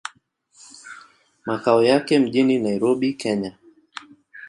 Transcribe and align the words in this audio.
Makao 1.45 1.83
yake 1.83 2.19
mjini 2.19 2.59
Nairobi, 2.59 3.13
Kenya. 3.13 3.53